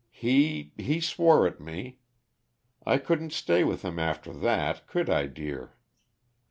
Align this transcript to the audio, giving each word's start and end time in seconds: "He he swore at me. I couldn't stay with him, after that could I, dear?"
"He 0.09 0.71
he 0.77 0.99
swore 0.99 1.45
at 1.45 1.59
me. 1.61 1.99
I 2.87 2.97
couldn't 2.97 3.33
stay 3.33 3.63
with 3.63 3.83
him, 3.85 3.99
after 3.99 4.33
that 4.33 4.87
could 4.87 5.11
I, 5.11 5.27
dear?" 5.27 5.77